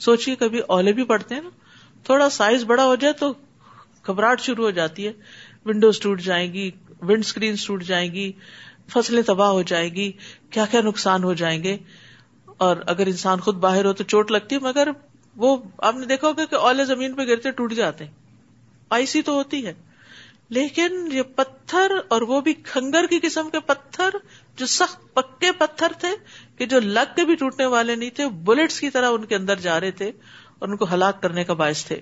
[0.00, 1.48] سوچیے کبھی اولے بھی پڑتے ہیں نا
[2.04, 3.32] تھوڑا سائز بڑا ہو جائے تو
[4.06, 5.12] گھبراہٹ شروع ہو جاتی ہے
[5.66, 6.70] ونڈوز ٹوٹ جائیں گی
[7.02, 8.32] ونڈ اسکرین ٹوٹ جائیں گی
[8.92, 10.10] فصلیں تباہ ہو جائے گی
[10.50, 11.76] کیا کیا نقصان ہو جائیں گے
[12.58, 14.88] اور اگر انسان خود باہر ہو تو چوٹ لگتی ہے، مگر
[15.36, 18.12] وہ، آپ نے دیکھا ہوگا کہ اولے زمین پہ گرتے ٹوٹ جاتے ہیں۔
[18.90, 19.72] آئسی تو ہوتی ہے۔
[20.48, 24.10] لیکن یہ پتھر اور وہ بھی کھنگر کی قسم کے پتھر،
[24.56, 26.08] جو سخت پکے پتھر تھے،
[26.58, 29.56] کہ جو لگ کے بھی ٹوٹنے والے نہیں تھے بلٹس کی طرح ان کے اندر
[29.56, 30.12] جا رہے تھے
[30.58, 32.00] اور ان کو ہلاک کرنے کا باعث تھے۔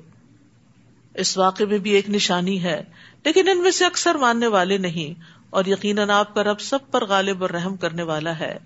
[1.15, 2.85] اس واقعے میں بھی ایک نشانی ہے۔
[3.25, 7.05] لیکن ان میں سے اکثر ماننے والے نہیں، اور یقیناً آپ کا رب سب پر
[7.05, 8.59] غالب اور رحم کرنے والا ہے۔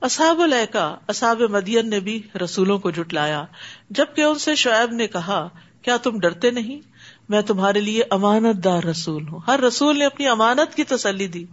[0.00, 3.44] اصحاب الحکا اصحاب مدین نے بھی رسولوں کو جٹلایا
[3.90, 5.48] جبکہ ان سے شعیب نے کہا،
[5.82, 6.80] کیا تم ڈرتے نہیں؟
[7.28, 11.44] میں تمہارے لیے امانت دار رسول ہوں۔ ہر رسول نے اپنی امانت کی تسلی دی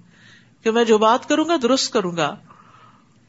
[0.64, 2.36] کہ میں جو بات کروں گا، درست کروں گا۔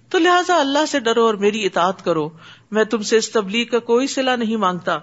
[0.08, 2.28] تو لہٰذا اللہ سے ڈرو اور میری اطاعت کرو۔
[2.70, 4.98] میں تم سے اس تبلیغ کا کوئی سلا نہیں مانگتا۔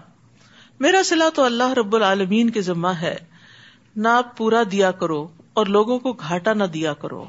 [0.79, 3.15] میرا سلا تو اللہ رب العالمین کے ذمہ ہے۔
[3.95, 7.25] نہ آپ پورا دیا کرو اور لوگوں کو گھاٹا نہ دیا کرو۔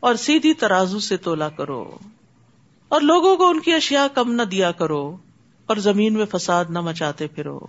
[0.00, 1.98] اور سیدھی ترازو سے تولا کرو
[2.88, 5.16] اور لوگوں کو ان کی اشیاء کم نہ دیا کرو
[5.66, 7.60] اور زمین میں فساد نہ مچاتے پھرو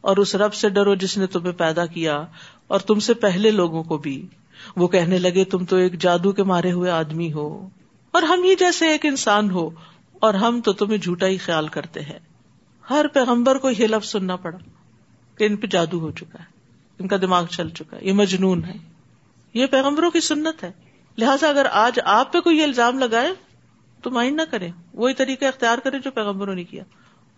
[0.00, 2.24] اور اس رب سے ڈرو جس نے تمہیں پیدا کیا
[2.66, 4.26] اور تم سے پہلے لوگوں کو بھی۔
[4.76, 7.68] وہ کہنے لگے، تم تو ایک جادو کے مارے ہوئے آدمی ہو
[8.10, 9.70] اور ہم ہی جیسے ایک انسان ہو
[10.12, 12.18] اور ہم تو تمہیں جھوٹا ہی خیال کرتے ہیں۔
[12.90, 14.58] ہر پیغمبر کو یہ لفظ سننا پڑا
[15.38, 16.44] کہ ان پہ جادو ہو چکا ہے،
[16.98, 18.76] ان کا دماغ چل چکا ہے، یہ مجنون ہے۔
[19.54, 20.85] یہ پیغمبروں کی سنت ہے۔
[21.18, 23.32] لہٰذا اگر آج آپ پہ کوئی الزام لگائے
[24.02, 26.84] تو مائنڈ نہ کرے۔ وہی طریقہ اختیار کرے جو پیغمبروں نے کیا۔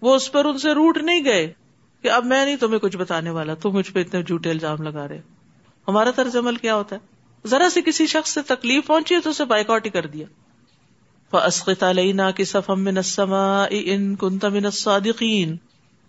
[0.00, 1.52] وہ اس پر ان سے روٹ نہیں گئے
[2.02, 5.08] کہ اب میں نہیں تمہیں کچھ بتانے والا، تم مجھ پہ اتنے جھوٹے الزام لگا
[5.08, 5.20] رہے
[5.88, 7.00] ہمارا طرز عمل کیا ہوتا ہے؟
[7.48, 10.26] ذرا سی کسی شخص سے تکلیف پہنچی ہے تو اسے بائک آؤٹ ہی کر دیا۔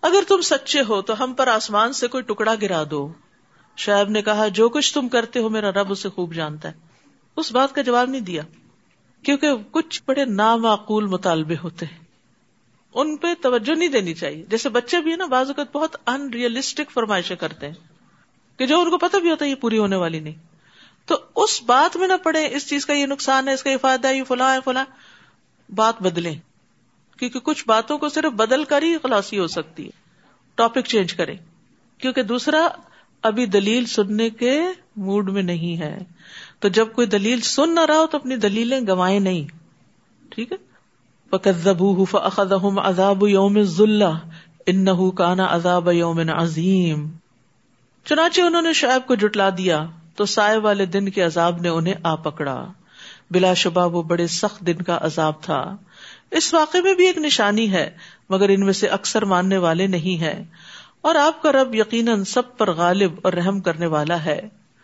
[0.02, 3.12] اگر تم سچے ہو تو ہم پر آسمان سے کوئی ٹکڑا گرا دو۔
[3.76, 6.89] شعیب نے کہا، جو کچھ تم کرتے ہو میرا رب اسے خوب جانتا ہے۔
[7.40, 8.42] اس بات کا جواب نہیں دیا،
[9.22, 11.98] کیونکہ کچھ بڑے نامعقول مطالبے ہوتے ہیں۔
[12.94, 16.90] ان پہ توجہ نہیں دینی چاہیے۔ جیسے بچے بھی نا، بعض اوقات بہت ان ریئلسٹک
[16.90, 17.74] فرمائشیں کرتے ہیں
[18.58, 20.34] کہ جو ان کو پتا بھی ہوتا ہے یہ پوری ہونے والی نہیں۔
[21.06, 23.76] تو اس بات میں نہ پڑے اس چیز کا یہ نقصان ہے، اس کا یہ
[23.76, 24.84] فائدہ ہے، یہ فلاں ہے، فلاں۔
[25.74, 26.34] بات بدلیں۔
[27.18, 29.90] کیونکہ کچھ باتوں کو صرف بدل کر ہی خلاصی ہو سکتی ہے۔
[30.54, 31.36] ٹاپک چینج کریں۔
[31.98, 32.68] کیونکہ دوسرا،
[33.22, 34.62] ابھی دلیل سننے کے
[34.96, 35.98] موڈ میں نہیں ہے۔
[36.60, 39.60] تو جب کوئی دلیل سن نہ رہا ہو تو اپنی دلیلیں گوائے نہیں۔
[40.30, 40.56] ٹھیک ہے؟
[42.76, 44.18] عذاب یوم ذلہ
[44.66, 47.08] ان کانا عذاب یوم عظیم
[48.04, 51.94] چنانچہ انہوں نے شعیب کو جٹلا دیا تو سائے والے دن کے عذاب نے انہیں
[52.02, 52.66] آ پکڑا۔
[53.30, 55.76] بلا شبہ وہ بڑے سخت دن کا عذاب تھا۔
[56.30, 57.90] اس واقعے میں بھی ایک نشانی ہے،
[58.30, 60.44] مگر ان میں سے اکثر ماننے والے نہیں ہے
[61.00, 64.40] اور آپ کا رب یقیناً سب پر غالب اور رحم کرنے والا ہے۔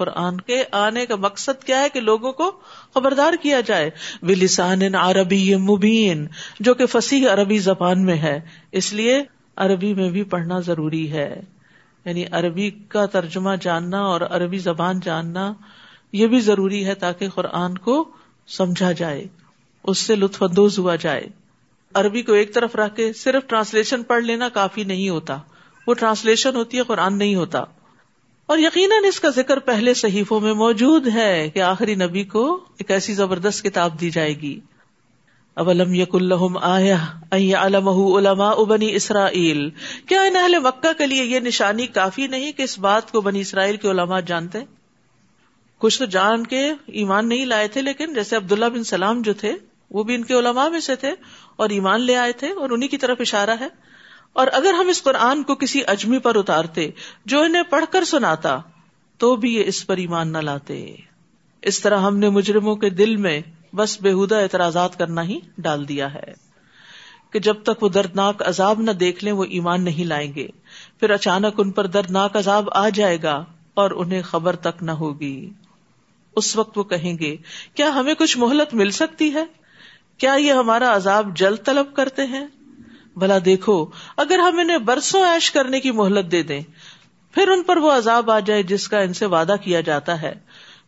[0.00, 2.50] قرآن کے آنے کا مقصد کیا ہے کہ لوگوں کو
[2.94, 3.90] خبردار کیا جائے۔
[4.22, 6.28] وہ عربی مبین،
[6.60, 8.40] جو کہ فصیح عربی زبان میں ہے۔
[8.72, 9.22] اس لیے
[9.56, 11.40] عربی میں بھی پڑھنا ضروری ہے۔
[12.04, 15.52] یعنی عربی کا ترجمہ جاننا اور عربی زبان جاننا،
[16.12, 18.08] یہ بھی ضروری ہے تاکہ قرآن کو
[18.46, 19.26] سمجھا جائے،
[19.84, 21.28] اس سے لطف اندوز ہوا جائے۔
[21.94, 25.36] عربی کو ایک طرف رکھ کے صرف ٹرانسلیشن پڑھ لینا کافی نہیں ہوتا۔
[25.86, 27.64] وہ ٹرانسلیشن ہوتی ہے، قرآن نہیں ہوتا۔
[28.50, 32.90] اور یقیناً اس کا ذکر پہلے صحیفوں میں موجود ہے کہ آخری نبی کو ایک
[32.90, 34.60] ایسی زبردست کتاب دی جائے گی۔
[35.54, 36.96] اولم یق الحم آیا
[37.32, 39.70] علم علما ابنی اسرائیل۔
[40.08, 43.40] کیا ان اہل مکہ کے لیے یہ نشانی کافی نہیں کہ اس بات کو بنی
[43.40, 44.58] اسرائیل کے علماء جانتے؟
[45.78, 49.52] کچھ تو جان کے ایمان نہیں لائے تھے، لیکن جیسے عبداللہ بن سلام جو تھے،
[49.90, 51.14] وہ بھی ان کے علماء میں سے تھے
[51.56, 53.89] اور ایمان لے آئے تھے اور انہیں کی طرف اشارہ ہے۔
[54.32, 56.90] اور اگر ہم اس قرآن کو کسی اجمی پر اتارتے
[57.24, 58.58] جو انہیں پڑھ کر سناتا،
[59.18, 60.96] تو بھی یہ اس پر ایمان نہ لاتے۔
[61.62, 63.40] اس طرح ہم نے مجرموں کے دل میں
[63.74, 66.50] بس بےحدہ اعتراضات کرنا ہی ڈال دیا ہے
[67.32, 70.48] کہ جب تک وہ دردناک عذاب نہ دیکھ لیں، وہ ایمان نہیں لائیں گے۔
[71.00, 75.50] پھر اچانک ان پر دردناک عذاب آ جائے گا اور انہیں خبر تک نہ ہوگی۔
[76.36, 77.36] اس وقت وہ کہیں گے،
[77.74, 79.44] کیا ہمیں کچھ مہلت مل سکتی ہے؟
[80.18, 82.46] کیا یہ ہمارا عذاب جلد طلب کرتے ہیں؟
[83.16, 86.60] بھلا دیکھو، اگر ہم انہیں برسوں ایش کرنے کی مہلت دے دیں،
[87.34, 90.34] پھر ان پر وہ عذاب آ جائے جس کا ان سے وعدہ کیا جاتا ہے۔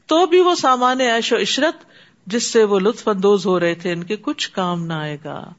[0.07, 1.85] تو بھی وہ سامان ایش و عشرت،
[2.27, 5.53] جس سے وہ لطف اندوز ہو رہے تھے، ان کے کچھ کام نہ آئے گا۔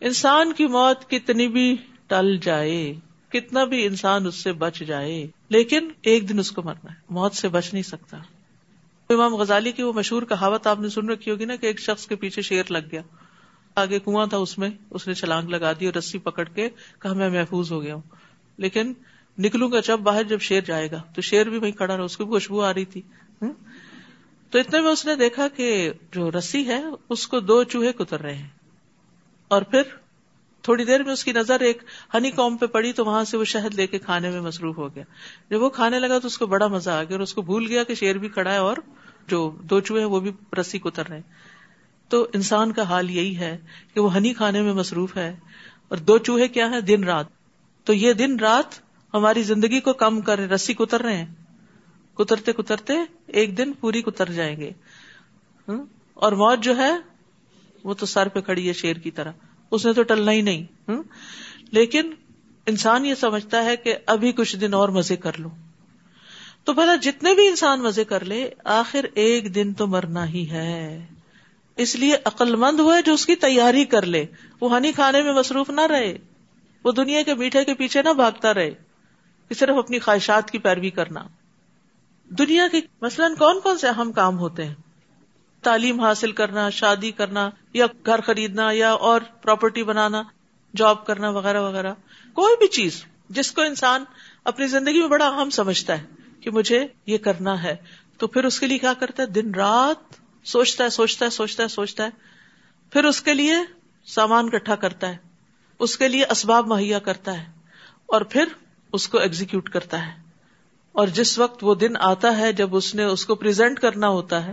[0.00, 1.76] انسان کی موت کتنی بھی
[2.06, 2.94] ٹل جائے،
[3.28, 7.34] کتنا بھی انسان اس سے بچ جائے، لیکن ایک دن اس کو مرنا ہے، موت
[7.34, 8.16] سے بچ نہیں سکتا۔
[9.10, 12.06] امام غزالی کی وہ مشہور کہاوت آپ نے سن رکھی ہوگی نا کہ ایک شخص
[12.06, 13.00] کے پیچھے شیر لگ گیا۔
[13.74, 17.12] آگے کنواں تھا اس میں، اس نے چھلانگ لگا دی اور رسی پکڑ کے کہا
[17.12, 18.02] میں محفوظ ہو گیا ہوں۔
[18.56, 18.92] لیکن
[19.38, 22.16] نکلوں گا جب باہر جب شیر جائے گا، تو شیر بھی وہیں کھڑا رہا، اس
[22.16, 23.02] کی بھی خوشبو آ رہی تھی۔
[24.50, 28.20] تو اتنے میں اس نے دیکھا کہ جو رسی ہے، اس کو دو چوہے کتر
[28.20, 28.48] رہے ہیں۔
[29.48, 29.82] اور پھر
[30.62, 31.82] تھوڑی دیر میں اس کی نظر ایک
[32.14, 34.94] ہنی کام پہ پڑی، تو وہاں سے وہ شہد لے کے کھانے میں مصروف ہو
[34.94, 35.04] گیا۔
[35.50, 37.66] جب وہ کھانے لگا تو اس کو بڑا مزہ آ گیا اور اس کو بھول
[37.66, 38.76] گیا کہ شیر بھی کھڑا ہے اور
[39.26, 40.30] جو دو چوہے وہ بھی
[40.60, 41.51] رسی کتر رہے ہیں۔
[42.12, 43.58] تو انسان کا حال یہی ہے
[43.94, 45.36] کہ وہ ہنی کھانے میں مصروف ہے
[45.88, 47.26] اور دو چوہے کیا ہیں؟ دن رات۔
[47.84, 48.80] تو یہ دن رات
[49.14, 51.34] ہماری زندگی کو کم کر رسی کتر رہے ہیں۔
[52.16, 52.92] کترتے کترتے
[53.26, 54.70] ایک دن پوری کتر جائیں گے۔
[56.14, 56.92] اور موت جو ہے،
[57.84, 59.32] وہ تو سر پہ کھڑی ہے شیر کی طرح۔
[59.70, 60.90] اس نے تو ٹلنا ہی نہیں۔
[61.72, 62.10] لیکن
[62.66, 65.50] انسان یہ سمجھتا ہے کہ ابھی کچھ دن اور مزے کر لوں۔
[66.64, 71.06] تو بھلا جتنے بھی انسان مزے کر لے، آخر ایک دن تو مرنا ہی ہے۔
[71.76, 74.26] اس لیے عقل مند ہوا جو اس کی تیاری کر لے۔
[74.60, 76.18] وہ ہنی کھانے میں مصروف نہ رہے۔
[76.84, 78.70] وہ دنیا کے میٹھے کے پیچھے نہ بھاگتا رہے۔
[79.48, 81.24] کہ صرف اپنی خواہشات کی پیروی کرنا۔
[82.24, 84.74] دنیا کے مثلاً کون کون سے اہم کام ہوتے ہیں؟
[85.62, 90.22] تعلیم حاصل کرنا، شادی کرنا، یا گھر خریدنا، یا اور پراپرٹی بنانا
[90.76, 91.94] جاب کرنا وغیرہ وغیرہ۔
[92.32, 94.04] کوئی بھی چیز جس کو انسان
[94.44, 96.06] اپنی زندگی میں بڑا اہم سمجھتا ہے
[96.40, 97.76] کہ مجھے یہ کرنا ہے،
[98.18, 101.62] تو پھر اس کے لیے کیا کرتا ہے؟ دن رات سوچتا ہے سوچتا ہے سوچتا
[101.62, 102.08] ہے سوچتا ہے۔
[102.92, 103.54] پھر اس کے لیے
[104.06, 105.16] سامان کٹھا کرتا ہے۔
[105.78, 107.44] اس کے لیے اسباب مہیا کرتا ہے۔
[108.06, 108.44] اور پھر
[108.92, 110.22] اس کو ایگزیکیوٹ کرتا ہے۔
[110.92, 114.46] اور جس وقت وہ دن آتا ہے، جب اس نے اس کو پرزینٹ کرنا ہوتا
[114.46, 114.52] ہے،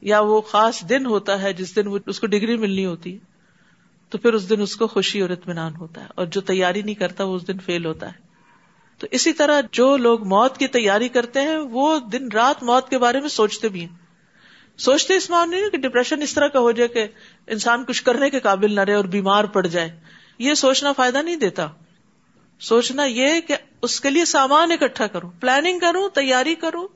[0.00, 3.18] یا وہ خاص دن ہوتا ہے، جس دن وہ، اس کو ڈگری ملنی ہوتی ہے،
[4.08, 6.94] تو پھر اس دن اس کو خوشی اور اطمینان ہوتا ہے۔ اور جو تیاری نہیں
[6.94, 8.18] کرتا، وہ اس دن فیل ہوتا ہے۔
[8.98, 12.98] تو اسی طرح جو لوگ موت کی تیاری کرتے ہیں، وہ دن رات موت کے
[12.98, 14.03] بارے میں سوچتے بھی ہیں۔
[14.78, 17.06] سوچتے اس معاملے نہیں کہ ڈپریشن اس طرح کا ہو جائے کہ
[17.46, 20.00] انسان کچھ کرنے کے قابل نہ رہے اور بیمار پڑ جائے۔
[20.38, 21.68] یہ سوچنا فائدہ نہیں دیتا۔
[22.60, 26.88] سوچنا یہ کہ اس کے لیے سامان اکٹھا کروں پلاننگ کروں تیاری کروں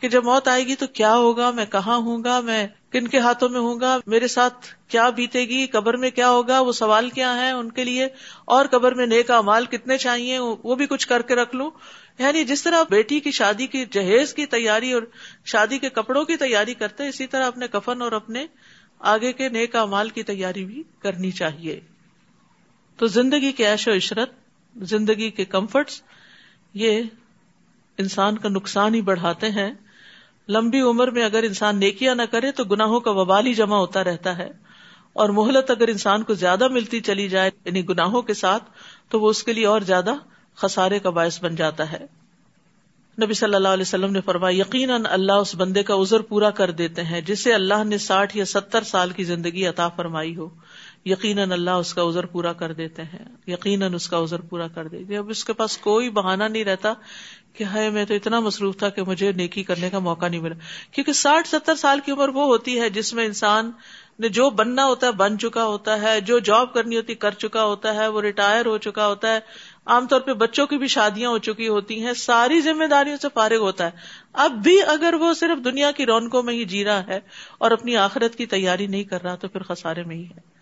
[0.00, 3.18] کہ جب موت آئے گی تو کیا ہوگا، میں کہاں ہوں گا، میں کن کے
[3.18, 7.10] ہاتھوں میں ہوں گا، میرے ساتھ کیا بیتے گی، قبر میں کیا ہوگا، وہ سوال
[7.10, 8.08] کیا ہے ان کے لیے؟
[8.44, 11.70] اور قبر میں نیک امال کتنے چاہیے؟ وہ بھی کچھ کر کے رکھ لوں۔
[12.18, 15.02] یعنی جس طرح بیٹی کی شادی کی جہیز کی تیاری اور
[15.44, 18.46] شادی کے کپڑوں کی تیاری کرتے اسی طرح اپنے کفن اور اپنے
[18.98, 21.80] آگے کے نیک امال کی تیاری بھی کرنی چاہیے۔
[22.96, 24.30] تو زندگی کے عیش و عشرت،
[24.76, 26.02] زندگی کے کمفرٹس،
[26.74, 27.02] یہ
[27.98, 29.72] انسان کا نقصان ہی بڑھاتے ہیں۔
[30.48, 34.04] لمبی عمر میں اگر انسان نیکیاں نہ کرے تو گناہوں کا وبال ہی جمع ہوتا
[34.04, 34.48] رہتا ہے۔
[35.12, 38.64] اور مہلت اگر انسان کو زیادہ ملتی چلی جائے یعنی گناہوں کے ساتھ،
[39.08, 40.14] تو وہ اس کے لیے اور زیادہ
[40.56, 42.06] خسارے کا باعث بن جاتا ہے۔
[43.22, 46.70] نبی صلی اللہ علیہ وسلم نے فرمایا، یقیناً اللہ اس بندے کا عذر پورا کر
[46.70, 50.48] دیتے ہیں جسے اللہ نے ساٹھ یا ستر سال کی زندگی عطا فرمائی ہو۔
[51.04, 54.88] یقیناً اللہ اس کا عذر پورا کر دیتے ہیں۔ یقیناً اس کا عذر پورا کر
[54.88, 56.92] دیتے اب اس کے پاس کوئی بہانا نہیں رہتا
[57.52, 60.54] کہ ہے میں تو اتنا مصروف تھا کہ مجھے نیکی کرنے کا موقع نہیں ملا۔
[60.90, 63.70] کیونکہ ساٹھ ستر سال کی عمر وہ ہوتی ہے جس میں انسان
[64.18, 67.64] نے جو بننا ہوتا ہے بن چکا ہوتا ہے، جو جاب کرنی ہوتی کر چکا
[67.64, 69.40] ہوتا ہے، وہ ریٹائر ہو چکا ہوتا ہے۔
[69.86, 73.28] عام طور پہ بچوں کی بھی شادیاں ہو چکی ہوتی ہیں، ساری ذمہ داریوں سے
[73.34, 73.90] فارغ ہوتا ہے۔
[74.32, 77.20] اب بھی اگر وہ صرف دنیا کی رونقوں میں ہی جی رہا ہے
[77.58, 80.56] اور اپنی آخرت کی تیاری نہیں کر رہا تو پھر خسارے میں ہی ہے۔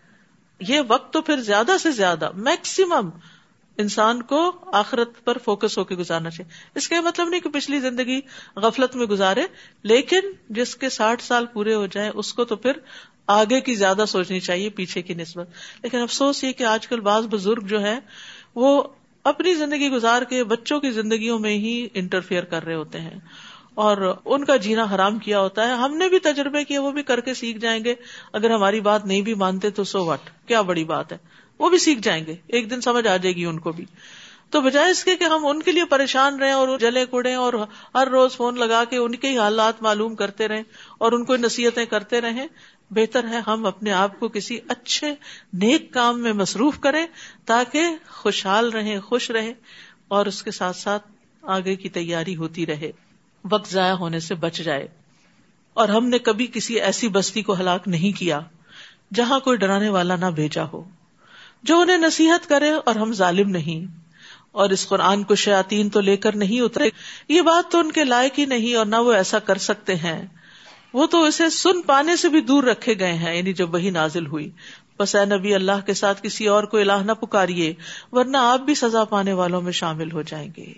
[0.61, 3.11] یہ وقت تو پھر زیادہ سے زیادہ میکسیمم
[3.79, 7.81] انسان کو آخرت پر فوکس ہو کے گزارنا چاہیے۔ اس کا مطلب نہیں کہ پچھلی
[7.81, 8.21] زندگی
[8.57, 9.43] غفلت میں گزارے،
[9.83, 12.73] لیکن جس کے ساٹھ سال پورے ہو جائیں، اس کو تو پھر
[13.27, 15.49] آگے کی زیادہ سوچنی چاہیے، پیچھے کی نسبت۔
[15.83, 17.99] لیکن افسوس یہ کہ آج کل بعض بزرگ جو ہے
[18.55, 18.83] وہ
[19.25, 23.19] اپنی زندگی گزار کے بچوں کی زندگیوں میں ہی انٹرفیئر کر رہے ہوتے ہیں
[23.75, 27.03] اور ان کا جینا حرام کیا ہوتا ہے ہم نے بھی تجربے کیے وہ بھی
[27.03, 27.95] کر کے سیکھ جائیں گے
[28.33, 31.19] اگر ہماری بات نہیں بھی مانتے تو سو وٹ کیا بڑی بات ہے
[31.61, 33.85] وہ بھی سیکھ جائیں گے ایک دن سمجھ آ جائے گی ان کو بھی
[34.51, 37.53] تو بجائے اس کے کہ ہم ان کے لیے پریشان رہے اور جلے کوڑے اور
[37.95, 40.63] ہر روز فون لگا کے ان کے ہی حالات معلوم کرتے رہیں
[40.99, 42.47] اور ان کو نصیحتیں کرتے رہیں
[42.95, 45.15] بہتر ہے ہم اپنے آپ کو کسی اچھے
[45.53, 47.07] نیک کام میں مصروف کریں
[47.47, 49.53] تاکہ خوشحال رہیں، خوش رہیں
[50.09, 51.09] اور اس کے ساتھ ساتھ
[51.43, 52.91] آگے کی تیاری ہوتی رہے،
[53.51, 54.89] وقت ضائع ہونے سے بچ جائے۔
[55.75, 58.41] اور ہم نے کبھی کسی ایسی بستی کو ہلاک نہیں کیا
[59.15, 60.85] جہاں کوئی ڈرانے والا نہ بھیجا ہو،
[61.63, 64.05] جو انہیں نصیحت کرے اور ہم ظالم نہیں۔
[64.53, 66.89] اور اس قرآن کو شیاتین تو لے کر نہیں اترے،
[67.29, 70.27] یہ بات تو ان کے لائق ہی نہیں اور نہ وہ ایسا کر سکتے ہیں۔
[70.95, 74.27] وہ تو اسے سن پانے سے بھی دور رکھے گئے ہیں یعنی جب وہی نازل
[74.27, 74.51] ہوئی۔
[74.99, 77.75] بس اے نبی، اللہ کے ساتھ کسی اور کو الہ نہ پکاریے،
[78.13, 80.73] ورنہ آپ بھی سزا پانے والوں میں شامل ہو جائیں گے۔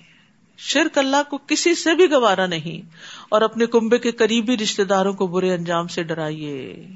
[0.58, 2.88] شرک اللہ کو کسی سے بھی گوارا نہیں،
[3.28, 6.86] اور اپنے کنبے کے قریبی رشتے داروں کو برے انجام سے ڈرائیے۔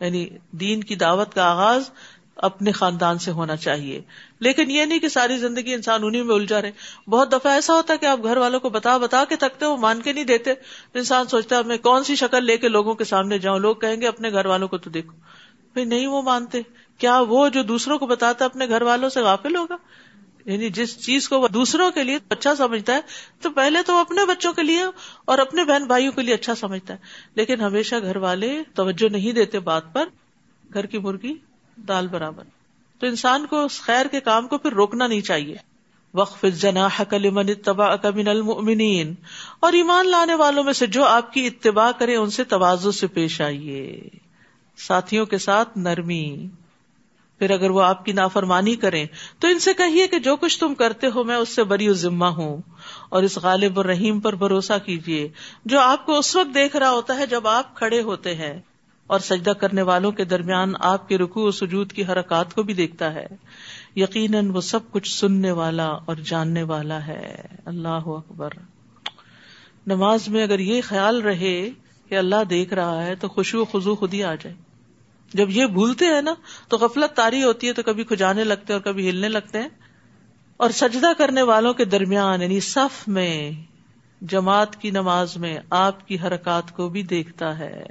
[0.00, 1.90] یعنی دین کی دعوت کا آغاز
[2.36, 4.02] اپنے خاندان سے ہونا چاہیے۔
[4.38, 6.72] لیکن یہ نہیں کہ ساری زندگی انسان انہیں میں الجھا رہے۔
[7.08, 9.76] بہت دفعہ ایسا ہوتا ہے کہ آپ گھر والوں کو بتا بتا کے تھکتے وہ
[9.76, 10.50] مان کے نہیں دیتے۔
[10.94, 14.00] انسان سوچتا ہے میں کون سی شکل لے کے لوگوں کے سامنے جاؤں؟ لوگ کہیں
[14.00, 15.12] گے، اپنے گھر والوں کو تو دیکھو۔
[15.72, 16.62] بھائی نہیں وہ مانتے۔
[16.98, 19.76] کیا وہ جو دوسروں کو بتاتا اپنے گھر والوں سے غافل ہوگا؟
[20.44, 23.00] یعنی جس چیز کو وہ دوسروں کے لیے اچھا سمجھتا ہے،
[23.40, 24.84] تو پہلے تو اپنے بچوں کے لیے
[25.24, 26.98] اور اپنے بہن بھائیوں کے لیے اچھا سمجھتا ہے۔
[27.34, 30.08] لیکن ہمیشہ گھر والے توجہ نہیں دیتے بات پر۔
[30.74, 31.34] گھر کی مرغی
[31.76, 32.42] دال برابر۔
[32.98, 35.56] تو انسان کو اس خیر کے کام کو پھر روکنا نہیں چاہیے۔
[36.14, 39.14] وقف جنا حکل تبا من المؤمنین
[39.60, 43.06] اور ایمان لانے والوں میں سے جو آپ کی اتباع کرے، ان سے توازو سے
[43.06, 44.00] پیش آئیے۔
[44.76, 46.46] ساتھیوں کے ساتھ نرمی۔
[47.38, 49.06] پھر اگر وہ آپ کی نافرمانی کریں،
[49.38, 52.24] تو ان سے کہیے کہ جو کچھ تم کرتے ہو، میں اس سے بری ذمہ
[52.24, 52.56] ہوں۔
[53.08, 55.28] اور اس غالب اور رحیم پر بھروسہ کیجیے۔
[55.64, 58.60] جو آپ کو اس وقت دیکھ رہا ہوتا ہے جب آپ کھڑے ہوتے ہیں۔
[59.06, 62.74] اور سجدہ کرنے والوں کے درمیان آپ کے رکو و سجود کی حرکات کو بھی
[62.74, 63.26] دیکھتا ہے۔
[63.96, 68.50] یقیناً وہ سب کچھ سننے والا اور جاننے والا ہے۔ اللہ اکبر۔
[69.86, 71.70] نماز میں اگر یہ خیال رہے
[72.08, 74.54] کہ اللہ دیکھ رہا ہے تو خوشو خزو خود ہی آ جائے۔
[75.34, 76.34] جب یہ بھولتے ہیں نا
[76.68, 79.68] تو غفلت تاری ہوتی ہے تو کبھی کھجانے لگتے اور کبھی ہلنے لگتے ہیں۔
[80.56, 83.52] اور سجدہ کرنے والوں کے درمیان یعنی صف میں
[84.20, 87.84] جماعت کی نماز میں آپ کی حرکات کو بھی دیکھتا ہے۔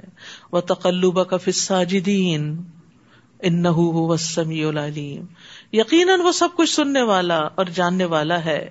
[0.52, 2.62] وہ تقلب کا فساجدین
[3.42, 3.64] ان
[4.16, 5.24] سمی العلیم
[5.72, 8.70] یقیناً وہ سب کچھ سننے والا اور جاننے والا ہے۔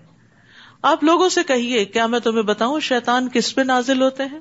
[0.81, 4.39] آپ لوگوں سے کہیے، کیا میں تمہیں بتاؤں شیطان کس پہ نازل ہوتے ہیں؟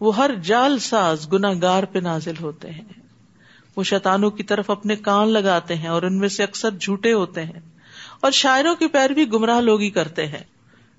[0.00, 2.84] وہ ہر جال ساز گناگار پہ نازل ہوتے ہیں۔
[3.76, 7.44] وہ شیطانوں کی طرف اپنے کان لگاتے ہیں اور ان میں سے اکثر جھوٹے ہوتے
[7.44, 7.60] ہیں۔
[8.20, 10.53] اور شاعروں کی پیروی گمراہ لوگ ہی کرتے ہیں۔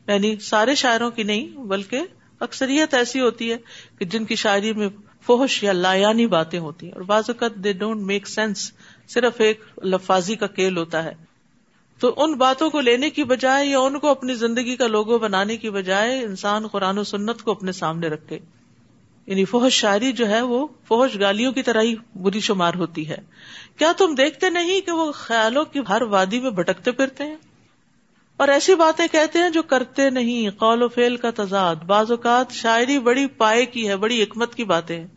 [0.08, 2.02] یعنی سارے شاعروں کی نہیں، بلکہ
[2.40, 3.58] اکثریت ایسی ہوتی ہے
[4.00, 4.90] کہ جن کی شاعری میں
[5.22, 8.72] فوش یا لایانی باتیں ہوتی ہیں۔ اور بعض اوقات دے ڈونٹ میک سینس
[9.08, 11.14] صرف ایک لفاظی کا کیل ہوتا ہے۔
[12.00, 15.58] تو ان باتوں کو لینے کی بجائے یا ان کو اپنی زندگی کا لوگو بنانے
[15.58, 18.40] کی بجائے انسان قرآن و سنت کو اپنے سامنے رکھے۔
[19.26, 23.18] یعنی فوج شاعری جو ہے وہ فوج گالیوں کی طرح ہی بری شمار ہوتی ہے۔
[23.78, 27.36] کیا تم دیکھتے نہیں کہ وہ خیالوں کی ہر وادی میں بھٹکتے پھرتے ہیں؟
[28.38, 32.52] اور ایسی باتیں کہتے ہیں جو کرتے نہیں، قول و فیل کا تضاد۔ بعض اوقات
[32.52, 35.08] شاعری بڑی پائے کی ہے، بڑی حکمت کی باتیں،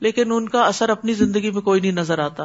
[0.00, 2.44] لیکن ان کا اثر اپنی زندگی میں کوئی نہیں نظر آتا۔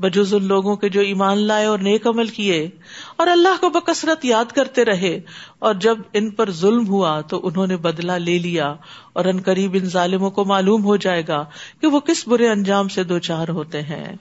[0.00, 2.70] بجز ان لوگوں کے جو ایمان لائے اور نیک عمل کیے،
[3.16, 5.20] اور اللہ کو بکثرت یاد کرتے رہے۔
[5.58, 8.74] اور جب ان پر ظلم ہوا تو انہوں نے بدلا لے لیا،
[9.12, 11.44] اور ان قریب ان ظالموں کو معلوم ہو جائے گا
[11.80, 14.16] کہ وہ کس برے انجام سے دو چار ہوتے ہیں۔